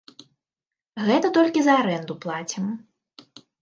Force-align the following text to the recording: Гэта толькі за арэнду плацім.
Гэта 1.09 1.33
толькі 1.37 1.59
за 1.69 1.79
арэнду 1.85 2.13
плацім. 2.27 2.77